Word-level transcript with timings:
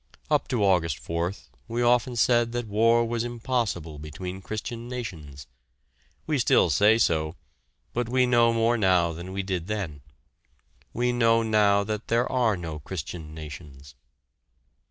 Up 0.31 0.47
to 0.47 0.65
August 0.65 0.97
fourth, 0.97 1.51
we 1.67 1.83
often 1.83 2.15
said 2.15 2.53
that 2.53 2.65
war 2.67 3.05
was 3.05 3.23
impossible 3.23 3.99
between 3.99 4.41
Christian 4.41 4.89
nations. 4.89 5.45
We 6.25 6.39
still 6.39 6.71
say 6.71 6.97
so, 6.97 7.35
but 7.93 8.09
we 8.09 8.25
know 8.25 8.51
more 8.51 8.79
now 8.79 9.11
than 9.13 9.31
we 9.31 9.43
did 9.43 9.67
then. 9.67 10.01
We 10.91 11.11
know 11.11 11.43
now 11.43 11.83
that 11.83 12.07
there 12.07 12.27
are 12.31 12.57
no 12.57 12.79
Christian 12.79 13.35
nations. 13.35 13.93